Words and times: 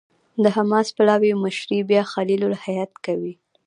د 0.43 0.45
حماس 0.55 0.87
پلاوي 0.97 1.31
مشري 1.43 1.79
بیا 1.89 2.03
خلیل 2.13 2.41
الحية 2.49 2.85
کوي. 3.05 3.33